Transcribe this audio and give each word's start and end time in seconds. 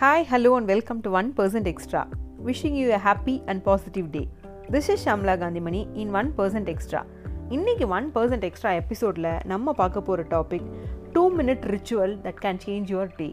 Hi 0.00 0.24
hello 0.30 0.50
and 0.56 0.66
welcome 0.66 1.00
to 1.00 1.10
one 1.10 1.28
percent 1.36 1.68
extra 1.70 2.00
wishing 2.44 2.74
you 2.74 2.88
a 2.90 2.98
happy 2.98 3.34
and 3.46 3.60
positive 3.66 4.08
day. 4.10 4.24
This 4.70 4.88
is 4.90 5.08
Shamla 5.08 5.34
Gandhimani 5.36 5.86
in 5.94 6.14
one 6.14 6.32
percent 6.36 6.68
extra 6.68 7.00
இன்றைக்கி 7.48 7.86
one 7.88 8.10
percent 8.14 8.44
extra 8.44 8.72
எபிசோடில் 8.72 9.30
நம்ம 9.44 9.72
பார்க்க 9.72 10.00
போகிற 10.00 10.26
topic 10.30 10.66
two 11.12 11.22
minute 11.30 11.64
ritual 11.66 12.14
that 12.22 12.40
can 12.44 12.60
change 12.66 12.92
your 12.92 13.12
day 13.16 13.28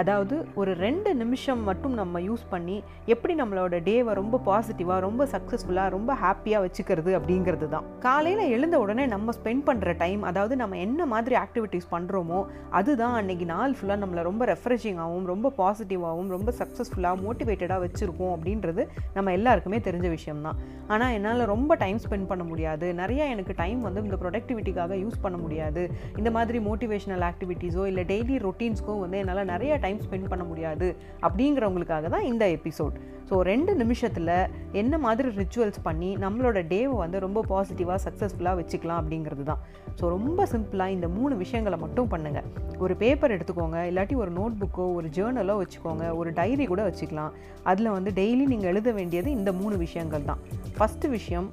அதாவது 0.00 0.36
ஒரு 0.60 0.72
ரெண்டு 0.84 1.10
நிமிஷம் 1.22 1.62
மட்டும் 1.68 1.94
நம்ம 2.00 2.20
யூஸ் 2.28 2.44
பண்ணி 2.52 2.76
எப்படி 3.14 3.34
நம்மளோட 3.40 3.80
டேவை 3.88 4.12
ரொம்ப 4.20 4.40
பாசிட்டிவாக 4.48 4.98
ரொம்ப 5.06 5.28
சக்ஸஸ்ஃபுல்லாக 5.34 5.94
ரொம்ப 5.96 6.10
ஹாப்பியாக 6.22 6.62
வச்சுக்கிறது 6.66 7.10
அப்படிங்கிறது 7.18 7.68
தான். 7.74 7.86
காலையில் 8.06 8.44
எழுந்த 8.54 8.78
உடனே 8.84 9.06
நம்ம 9.14 9.32
ஸ்பெண்ட் 9.38 9.64
பண்ணுற 9.68 9.96
டைம் 10.02 10.22
அதாவது 10.30 10.56
நம்ம 10.62 10.78
என்ன 10.86 11.06
மாதிரி 11.12 11.36
ஆக்டிவிட்டீஸ் 11.44 11.86
பண்ணுறோமோ 11.94 12.40
அதுதான் 12.80 13.16
அன்னைக்கு 13.20 13.48
நாள் 13.54 13.76
ஃபுல்லாக 13.78 14.02
நம்மளை 14.04 14.24
ரொம்ப 14.30 14.44
ரெஃப்ரெஷிங்காகவும் 14.52 15.28
ரொம்ப 15.32 15.52
பாசிட்டிவாகவும் 15.60 16.30
ரொம்ப 16.36 16.52
சக்ஸஸ்ஃபுல்லாக 16.60 17.22
மோட்டிவேட்டடாக 17.24 17.80
வச்சுருக்கோம் 17.86 18.32
அப்படின்றது 18.36 18.84
நம்ம 19.18 19.32
எல்லாருக்குமே 19.38 19.80
தெரிஞ்ச 19.88 20.08
விஷயம்தான். 20.16 20.58
ஆனால் 20.94 21.14
என்னால் 21.18 21.44
ரொம்ப 21.54 21.72
டைம் 21.84 21.98
ஸ்பெண்ட் 22.04 22.28
பண்ண 22.30 22.42
முடியாது. 22.50 22.86
நிறையா 23.02 23.24
எனக்கு 23.34 23.52
டைம் 23.62 23.80
வந்து 23.86 24.02
இந்த 24.06 24.16
ப்ரொடக்டிவிட்டிக்காக 24.22 24.98
யூஸ் 25.04 25.22
பண்ண 25.22 25.36
முடியாது. 25.44 25.82
இந்த 26.18 26.30
மாதிரி 26.38 26.58
மோட்டிவேஷனல் 26.68 27.24
ஆக்டிவிட்டீஸோ 27.30 27.84
இல்லை 27.90 28.04
டெய்லி 28.12 28.36
ரொட்டீன்ஸ்க்கோ 28.48 28.94
வந்து 29.04 29.18
என்னால் 29.22 29.50
நிறைய 29.54 29.72
டைம் 29.84 30.00
ஸ்பெண்ட் 30.04 30.30
பண்ண 30.32 30.44
முடியாது 30.50 30.88
அப்படிங்கிறவங்களுக்காக 31.26 32.08
தான் 32.14 32.28
இந்த 32.32 32.46
எபிசோட் 32.56 32.96
ஸோ 33.28 33.34
ரெண்டு 33.50 33.72
நிமிஷத்தில் 33.80 34.32
என்ன 34.80 34.94
மாதிரி 35.04 35.28
ரிச்சுவல்ஸ் 35.40 35.78
பண்ணி 35.86 36.10
நம்மளோட 36.24 36.58
டேவை 36.72 36.96
வந்து 37.02 37.18
ரொம்ப 37.24 37.42
பாசிட்டிவாக 37.52 37.98
சக்ஸஸ்ஃபுல்லாக 38.06 38.58
வச்சுக்கலாம் 38.60 39.00
அப்படிங்கிறது 39.02 39.44
தான். 39.50 39.60
ஸோ 39.98 40.04
ரொம்ப 40.14 40.46
சிம்பிளாக 40.52 40.94
இந்த 40.96 41.08
மூணு 41.16 41.34
விஷயங்களை 41.42 41.78
மட்டும் 41.84 42.10
பண்ணுங்கள் 42.12 42.48
ஒரு 42.84 42.94
பேப்பர் 43.02 43.34
எடுத்துக்கோங்க 43.36 43.78
இல்லாட்டி 43.90 44.16
ஒரு 44.22 44.32
நோட் 44.40 44.58
புக்கோ 44.62 44.86
ஒரு 44.98 45.08
ஜேர்னலோ 45.18 45.56
வச்சுக்கோங்க 45.62 46.04
ஒரு 46.20 46.32
டைரி 46.40 46.66
கூட 46.72 46.82
வச்சுக்கலாம். 46.88 47.32
அதில் 47.70 47.94
வந்து 47.96 48.12
டெய்லி 48.20 48.46
நீங்கள் 48.52 48.70
எழுத 48.72 48.92
வேண்டியது 48.98 49.30
இந்த 49.38 49.52
மூணு 49.60 49.78
விஷயங்கள் 49.84 50.28
தான். 50.30 50.42
ஃபஸ்ட்டு 50.78 51.12
விஷயம் 51.16 51.48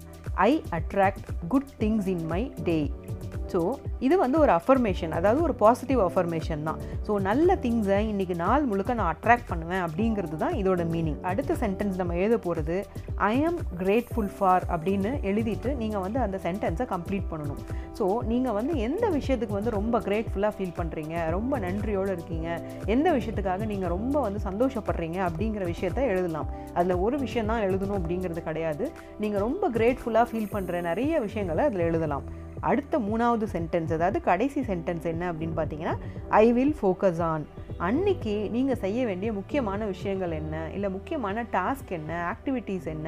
I 0.50 0.52
attract 0.80 1.28
good 1.54 1.72
things 1.84 2.10
in 2.16 2.26
my 2.34 2.42
day 2.70 2.78
so 3.54 3.60
இது 4.06 4.16
வந்து 4.24 4.38
ஒரு 4.44 4.52
அஃபர்மேஷன் 4.60 5.14
அதாவது 5.20 5.40
ஒரு 5.48 5.54
பாசிட்டிவ் 5.62 6.02
அஃபர்மேஷன் 6.08 6.64
தான். 6.68 6.80
ஸோ 7.08 7.12
நல்ல 7.30 7.56
திங்ஸை 7.64 8.00
இன்றைக்கி 8.12 8.36
நாள் 8.44 8.68
முழுக்க 8.72 8.92
நான் 9.00 9.12
அட்ராக்ட் 9.14 9.50
பண்ணுவேன் 9.52 9.84
அப்படிங்கிறது 9.86 10.38
தான் 10.44 10.56
இதோட 10.62 10.84
மீனிங் 10.94 11.20
அடுத்த 11.32 11.58
சென்டென்ஸ் 11.64 12.00
நம்ம 12.02 12.16
எழுத 12.22 12.38
போகிறது 12.46 12.78
ஐ 13.32 13.34
ஆம் 13.50 13.60
கிரேட்ஃபுல் 13.82 14.32
ஃபார் 14.36 14.66
அப்படின்னு 14.76 15.12
எழுதிட்டு 15.32 15.72
நீங்கள் 15.82 16.04
வந்து 16.06 16.20
அந்த 16.26 16.40
சென்டென்ஸை 16.48 16.88
கம்ப்ளீட் 16.94 17.28
பண்ணணும். 17.32 17.62
ஸோ 18.00 18.06
நீங்கள் 18.32 18.56
வந்து 18.60 18.74
எந்த 18.88 19.06
விஷயத்துக்கு 19.18 19.58
வந்து 19.60 19.76
ரொம்ப 19.80 19.96
கிரேட்ஃபுல்லாக 20.08 20.54
ஃபீல் 20.58 20.78
பண்ணுறீங்க 20.80 21.16
ரொம்ப 21.38 21.60
நன்றியோடு 21.66 22.12
இருக்கீங்க 22.18 22.48
எந்த 22.96 23.08
விஷயத்துக்காக 23.18 23.66
நீங்கள் 23.74 23.94
ரொம்ப 23.96 24.16
வந்து 24.28 24.42
சந்தோஷப்படுறீங்க 24.48 25.20
அப்படிங்கிற 25.28 25.66
விஷயத்த 25.74 26.00
எழுதலாம். 26.14 26.50
அதில் 26.80 27.02
ஒரு 27.06 27.18
விஷயம் 27.26 27.50
தான் 27.52 27.66
எழுதணும் 27.68 27.98
அப்படிங்கிறது 28.00 28.44
கிடையாது. 28.50 28.86
நீங்கள் 29.24 29.44
ரொம்ப 29.48 29.70
கிரேட்ஃபுல்லாக 29.78 30.28
ஃபீல் 30.30 30.54
பண்ணுற 30.56 30.82
நிறைய 30.90 31.20
விஷயங்களை 31.28 31.66
அதில் 31.70 31.88
எழுதலாம். 31.90 32.26
அடுத்த 32.62 33.00
மூணாவது 33.00 33.46
சென்டென்ஸ் 33.52 33.94
அதாவது 33.94 34.22
கடைசி 34.22 34.62
சென்டென்ஸ் 34.62 35.06
என்ன 35.06 35.24
அப்படின்னு 35.32 35.56
பார்த்தீங்கன்னா 35.56 35.96
ஐ 36.30 36.46
வில் 36.52 36.76
ஃபோக்கஸ் 36.82 37.22
ஆன் 37.22 37.46
அன்னைக்கு 37.86 38.34
நீங்கள் 38.56 38.80
செய்ய 38.82 39.00
வேண்டிய 39.10 39.30
முக்கியமான 39.38 39.86
விஷயங்கள் 39.92 40.34
என்ன? 40.40 40.56
இல்லை 40.76 40.90
முக்கியமான 40.96 41.44
டாஸ்க் 41.54 41.92
என்ன? 41.98 42.12
ஆக்டிவிட்டீஸ் 42.32 42.88
என்ன? 42.94 43.08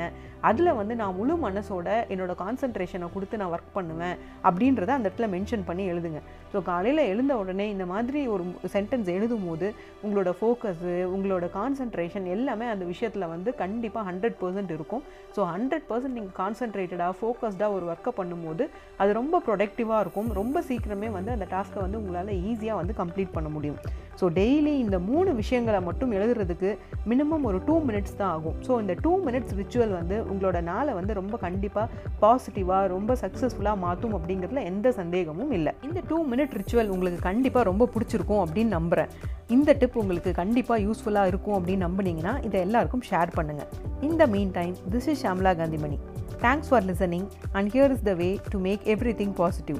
அதில் 0.50 0.70
வந்து 0.78 0.94
நான் 1.02 1.18
முழு 1.18 1.34
மனசோட 1.44 1.88
என்னோடய 2.14 2.36
கான்சன்ட்ரேஷனை 2.42 3.08
கொடுத்து 3.16 3.40
நான் 3.42 3.54
ஒர்க் 3.56 3.76
பண்ணுவேன் 3.76 4.16
அப்படின்றத 4.48 4.94
அந்த 4.96 5.08
இடத்துல 5.10 5.28
மென்ஷன் 5.34 5.66
பண்ணி 5.68 5.84
எழுதுங்க. 5.92 6.22
ஸோ 6.54 6.60
காலையில் 6.70 7.02
எழுந்த 7.12 7.36
உடனே 7.42 7.68
இந்த 7.74 7.86
மாதிரி 7.92 8.22
ஒரு 8.36 8.46
சென்டென்ஸ் 8.76 9.12
எழுதும் 9.18 9.46
போது 9.50 9.70
உங்களோட 10.06 10.34
ஃபோக்கஸு 10.40 10.96
உங்களோட 11.16 11.48
கான்சன்ட்ரேஷன் 11.60 12.26
எல்லாமே 12.38 12.67
அந்த 12.73 12.88
விஷயத்தில் 12.94 13.32
வந்து 13.36 13.54
கண்டிப்பாக 13.62 14.06
ஹண்ட்ரட் 14.10 14.39
பர்சன்ட் 14.42 14.73
இருக்கும். 14.78 15.04
ஸோ 15.36 15.44
ஹண்ட்ரட் 15.54 15.88
பர்சன்ட் 15.92 16.17
நீங்கள் 16.20 16.38
கான்சன்ட்ரேட்டடாக 16.42 17.16
ஃபோக்கஸ்டாக 17.20 17.78
ஒரு 17.78 17.86
ஒர்க்கை 17.94 18.14
பண்ணும்போது 18.22 18.66
அது 19.04 19.14
ரொம்ப 19.22 19.44
ப்ரொடக்டிவாக 19.50 20.02
இருக்கும். 20.06 20.32
ரொம்ப 20.42 20.64
சீக்கிரமே 20.72 21.12
வந்து 21.20 21.33
அந்த 21.38 21.48
டாஸ்க்கை 21.56 21.82
வந்து 21.86 22.02
உங்களால் 22.04 22.33
ஈஸியாக 22.50 22.82
வந்து 22.82 22.95
கம்ப்ளீட் 23.04 23.36
பண்ண 23.38 23.52
முடியும். 23.58 23.80
ஸோ 24.20 24.26
டெய்லி 24.39 24.63
இந்த 24.84 24.98
மூணு 25.10 25.30
விஷயங்களை 25.40 25.80
மட்டும் 25.88 26.12
எழுதுறதுக்கு 26.18 26.70
மினிமம் 27.12 27.46
ஒரு 27.50 27.60
டூ 27.68 27.76
மினிட்ஸ் 27.90 28.18
தான் 28.22 28.32
ஆகும். 28.36 28.58
ஸோ 28.68 28.80
இந்த 28.84 28.94
டூ 29.04 29.14
மினிட்ஸ் 29.26 29.54
ரிச்சுவல் 29.62 29.94
வந்து 30.00 30.18
உங்களோட 30.32 30.62
நாளை 30.72 30.94
வந்து 31.00 31.14
ரொம்ப 31.20 31.38
கண்டிப்பாக 31.46 31.88
பாசிட்டிவாக 32.24 32.88
ரொம்ப 32.96 33.18
சக்ஸஸ்ஃபுல்லாக 33.24 33.84
மாற்றும் 33.86 34.16
அப்படிங்கிறதுல 34.18 34.64
எந்த 34.72 34.92
சந்தேகமும் 35.00 35.54
இல்லை. 35.58 35.74
இந்த 35.88 36.02
டூ 36.10 36.20
மினிட் 36.32 36.56
ரிச்சுவல் 36.60 36.92
உங்களுக்கு 36.96 37.22
கண்டிப்பாக 37.30 37.70
ரொம்ப 37.72 37.90
பிடிச்சிருக்கும் 37.96 38.44
அப்படின்னு 38.46 38.78
நம்புகிறேன் 38.80 39.12
இந்த 39.56 39.74
டிப் 39.82 39.98
உங்களுக்கு 40.04 40.32
கண்டிப்பாக 40.42 40.80
யூஸ்ஃபுல்லாக 40.88 41.32
இருக்கும் 41.34 41.58
அப்படின்னு 41.60 41.86
நம்புனீங்கன்னா 41.88 42.36
இதை 42.50 42.60
எல்லாருக்கும் 42.68 43.06
ஷேர் 43.10 43.36
பண்ணுங்கள் 43.38 43.72
இந்த 44.10 44.28
meantime 44.60 44.76
this 44.95 45.10
is 45.14 45.22
Shamla 45.26 45.54
Gandhimani 45.62 46.00
thanks 46.45 46.70
for 46.70 46.88
listening 46.92 47.28
and 47.58 47.70
here 47.76 47.94
is 47.98 48.06
the 48.10 48.14
way 48.24 48.30
to 48.54 48.60
make 48.68 48.82
everything 49.22 49.36
positive 49.42 49.80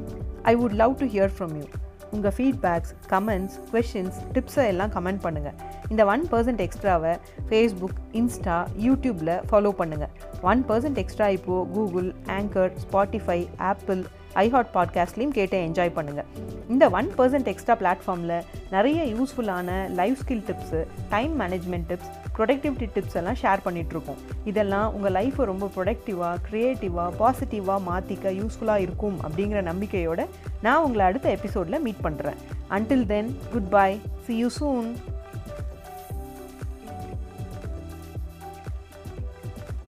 I 0.52 0.56
would 0.62 0.78
love 0.84 0.94
to 1.02 1.08
hear 1.16 1.34
from 1.38 1.56
you 1.60 1.66
உங்கள் 2.14 2.36
ஃபீட்பேக்ஸ் 2.38 2.94
கமெண்ட்ஸ் 3.10 3.56
கொஷின்ஸ் 3.72 4.18
டிப்ஸை 4.34 4.66
எல்லாம் 4.66 4.92
கமெண்ட் 4.92 5.24
பண்ணுங்கள் 5.24 5.58
இந்த 5.90 6.04
ஒன் 6.06 6.24
பர்சன்ட் 6.32 6.62
எக்ஸ்ட்ராவை 6.62 7.14
Facebook 7.50 8.00
Insta 8.14 8.58
யூடியூப்பில் 8.80 9.34
follow 9.50 9.72
பண்ணுங்கள் 9.80 10.12
one 10.44 10.64
percent 10.70 11.02
extra 11.04 11.30
இப்போது 11.30 11.70
Google 11.74 12.10
Anchor 12.38 12.72
Spotify 12.84 13.40
Apple 13.72 14.04
iHeart 14.36 14.74
பாட்காஸ்ட்லேயும் 14.74 15.34
கேட்டு 15.34 15.58
என்ஜாய் 15.58 15.96
பண்ணுங்கள் 15.96 16.30
இந்த 16.70 16.90
ஒன் 16.90 17.10
பர்சன்ட் 17.18 17.48
எக்ஸ்ட்ரா 17.48 17.76
பிளாட்ஃபார்மில் 17.80 18.36
நிறைய 18.72 19.00
யூஸ்ஃபுல்லான 19.06 19.70
life 19.96 20.20
skill 20.24 20.44
tips 20.48 20.80
time 21.10 21.34
management 21.42 21.88
tips 21.90 22.12
productivity 22.38 22.88
tips 22.96 23.18
எல்லாம் 23.18 23.40
ஷேர் 23.42 23.64
பண்ணிகிட்ருக்கோம் 23.66 24.22
இதெல்லாம் 24.44 24.94
உங்கள் 24.94 25.12
லைஃப்பை 25.12 25.46
ரொம்ப 25.46 25.70
ப்ரொடக்டிவாக 25.76 26.38
க்ரியேட்டிவாக 26.50 27.12
பாசிட்டிவாக 27.20 27.88
மாற்றிக்க 27.90 28.36
யூஸ்ஃபுல்லாக 28.40 28.80
இருக்கும் 28.80 29.18
அப்படிங்கிற 29.24 29.62
நம்பிக்கையோடு 29.62 30.26
நான் 30.62 30.84
உங்களை 30.84 31.06
அடுத்த 31.06 31.30
எபிசோடில் 31.30 31.82
மீட் 31.82 32.04
பண்ணுறேன் 32.04 32.40
until 32.70 33.06
then 33.06 33.32
good 33.54 33.70
bye 33.70 33.90
see 34.28 34.36
you 34.36 34.50
soon 34.50 34.90